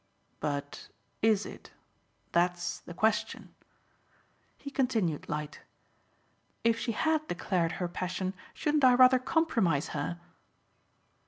[0.39, 0.89] "But
[1.21, 1.73] IS it?
[2.31, 3.53] That's the question."
[4.57, 5.59] He continued light.
[6.63, 10.19] "If she had declared her passion shouldn't I rather compromise her